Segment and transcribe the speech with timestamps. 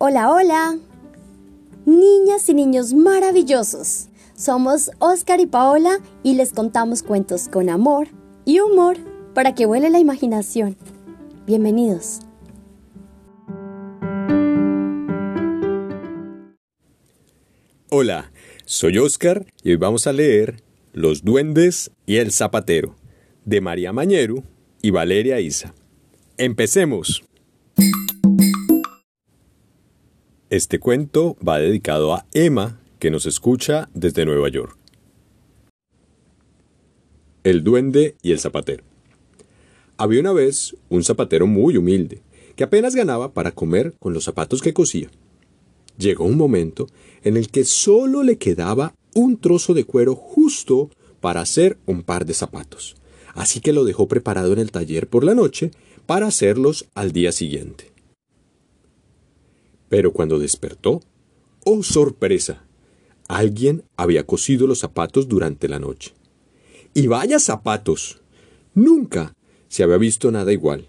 [0.00, 0.78] Hola, hola.
[1.84, 4.06] Niñas y niños maravillosos.
[4.36, 8.06] Somos Oscar y Paola y les contamos cuentos con amor
[8.44, 8.96] y humor
[9.34, 10.76] para que vuele la imaginación.
[11.48, 12.20] Bienvenidos.
[17.90, 18.30] Hola,
[18.66, 20.62] soy Oscar y hoy vamos a leer
[20.92, 22.94] Los duendes y el zapatero
[23.44, 24.44] de María Mañeru
[24.80, 25.74] y Valeria Isa.
[26.36, 27.24] Empecemos.
[30.50, 34.78] Este cuento va dedicado a Emma, que nos escucha desde Nueva York.
[37.44, 38.82] El duende y el zapatero.
[39.98, 42.22] Había una vez un zapatero muy humilde,
[42.56, 45.10] que apenas ganaba para comer con los zapatos que cosía.
[45.98, 46.86] Llegó un momento
[47.24, 50.88] en el que solo le quedaba un trozo de cuero justo
[51.20, 52.96] para hacer un par de zapatos,
[53.34, 55.72] así que lo dejó preparado en el taller por la noche
[56.06, 57.97] para hacerlos al día siguiente.
[59.88, 61.00] Pero cuando despertó,
[61.64, 62.64] ¡oh sorpresa!
[63.28, 66.14] Alguien había cosido los zapatos durante la noche.
[66.94, 68.20] Y vaya zapatos.
[68.74, 69.34] Nunca
[69.68, 70.86] se había visto nada igual.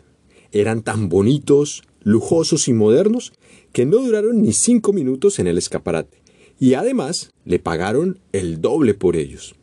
[0.52, 3.34] Eran tan bonitos, lujosos y modernos
[3.74, 6.22] que no duraron ni cinco minutos en el escaparate,
[6.60, 9.56] y además le pagaron el doble por ellos.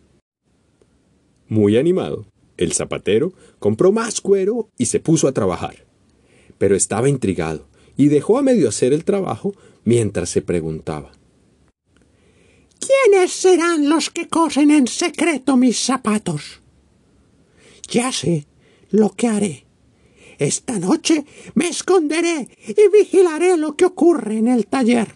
[1.49, 2.27] Muy animado,
[2.57, 5.87] el zapatero compró más cuero y se puso a trabajar.
[6.59, 7.67] Pero estaba intrigado
[7.97, 11.13] y dejó a medio hacer el trabajo mientras se preguntaba.
[12.79, 16.61] ¿Quiénes serán los que cosen en secreto mis zapatos?
[17.89, 18.47] Ya sé
[18.91, 19.67] lo que haré.
[20.39, 25.15] Esta noche me esconderé y vigilaré lo que ocurre en el taller.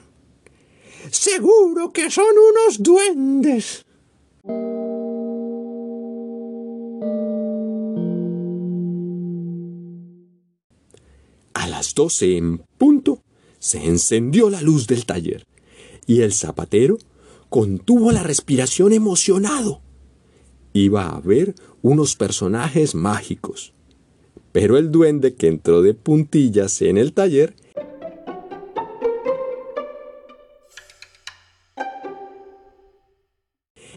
[1.10, 3.84] Seguro que son unos duendes.
[11.80, 13.22] Las doce en punto
[13.58, 15.46] se encendió la luz del taller
[16.06, 16.98] y el zapatero
[17.48, 19.80] contuvo la respiración emocionado.
[20.74, 23.72] Iba a ver unos personajes mágicos.
[24.52, 27.54] Pero el duende que entró de puntillas en el taller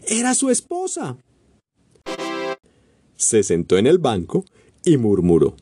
[0.08, 1.18] era su esposa.
[3.14, 4.46] Se sentó en el banco
[4.86, 5.54] y murmuró.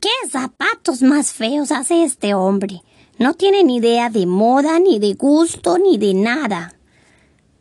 [0.00, 2.82] ¿Qué zapatos más feos hace este hombre?
[3.18, 6.78] No tiene ni idea de moda, ni de gusto, ni de nada.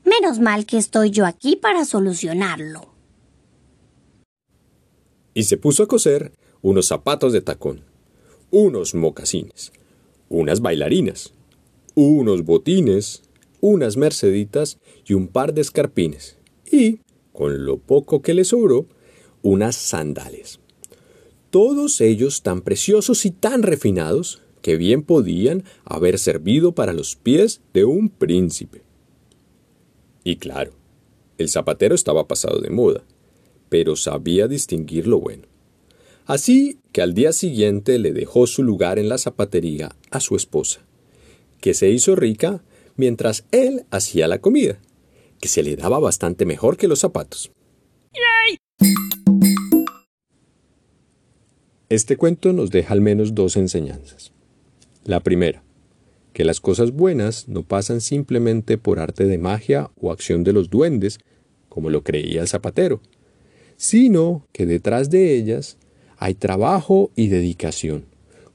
[0.03, 2.89] Menos mal que estoy yo aquí para solucionarlo.
[5.33, 7.81] Y se puso a coser unos zapatos de tacón,
[8.51, 9.71] unos mocasines,
[10.29, 11.33] unas bailarinas,
[11.93, 13.23] unos botines,
[13.61, 16.37] unas merceditas y un par de escarpines.
[16.71, 16.99] Y,
[17.33, 18.87] con lo poco que le sobró,
[19.41, 20.59] unas sandalias.
[21.55, 27.61] Todos ellos tan preciosos y tan refinados que bien podían haber servido para los pies
[27.73, 28.81] de un príncipe.
[30.25, 30.73] Y claro,
[31.37, 33.05] el zapatero estaba pasado de moda,
[33.69, 35.43] pero sabía distinguir lo bueno.
[36.25, 40.81] Así que al día siguiente le dejó su lugar en la zapatería a su esposa,
[41.61, 42.65] que se hizo rica
[42.97, 44.81] mientras él hacía la comida,
[45.39, 47.49] que se le daba bastante mejor que los zapatos.
[51.89, 54.31] Este cuento nos deja al menos dos enseñanzas.
[55.03, 55.61] La primera,
[56.33, 60.71] que las cosas buenas no pasan simplemente por arte de magia o acción de los
[60.71, 61.19] duendes,
[61.69, 63.01] como lo creía el zapatero,
[63.77, 65.77] sino que detrás de ellas
[66.17, 68.05] hay trabajo y dedicación,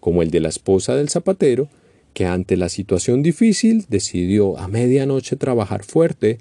[0.00, 1.68] como el de la esposa del zapatero,
[2.14, 6.38] que ante la situación difícil decidió a medianoche trabajar fuerte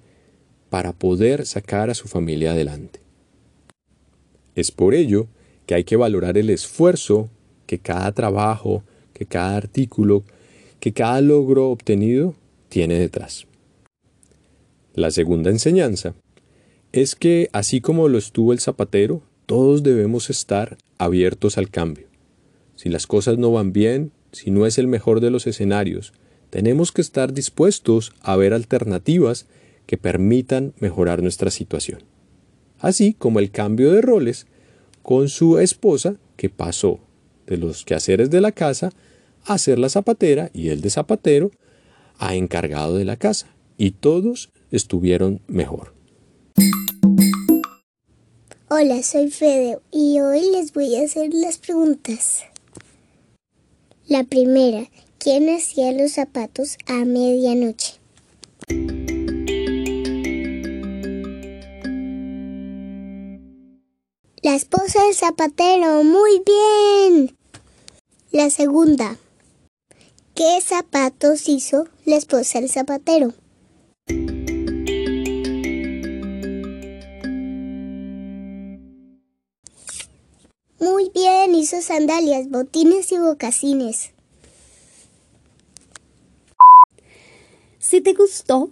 [0.72, 3.00] para poder sacar a su familia adelante.
[4.56, 5.28] Es por ello
[5.70, 7.30] que hay que valorar el esfuerzo
[7.68, 10.24] que cada trabajo, que cada artículo,
[10.80, 12.34] que cada logro obtenido
[12.70, 13.46] tiene detrás.
[14.96, 16.16] La segunda enseñanza
[16.92, 22.08] es que, así como lo estuvo el zapatero, todos debemos estar abiertos al cambio.
[22.76, 26.14] Si las cosas no van bien, si no es el mejor de los escenarios,
[26.50, 29.46] tenemos que estar dispuestos a ver alternativas
[29.86, 32.02] que permitan mejorar nuestra situación.
[32.80, 34.48] Así como el cambio de roles
[35.02, 37.00] con su esposa que pasó
[37.48, 38.92] de los quehaceres de la casa
[39.46, 41.52] a ser la zapatera y el de zapatero
[42.18, 43.48] a encargado de la casa.
[43.78, 45.94] Y todos estuvieron mejor.
[48.70, 52.44] Hola, soy Fede y hoy les voy a hacer las preguntas.
[54.08, 57.96] La primera, ¿quién hacía los zapatos a medianoche?
[64.50, 67.38] La esposa del zapatero, muy bien.
[68.32, 69.16] La segunda.
[70.34, 73.32] ¿Qué zapatos hizo la esposa del zapatero?
[80.80, 84.14] Muy bien, hizo sandalias, botines y bocacines.
[87.78, 88.72] Si te gustó,